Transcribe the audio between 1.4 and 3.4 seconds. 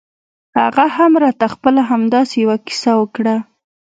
خپله همداسې يوه کيسه وکړه.